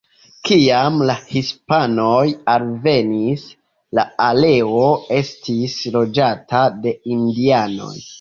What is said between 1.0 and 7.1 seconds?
la hispanoj alvenis, la areo estis loĝata de